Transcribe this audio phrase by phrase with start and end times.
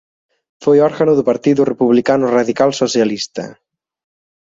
[0.63, 3.45] Foi órgano do Partido Republicano Radical Socialista.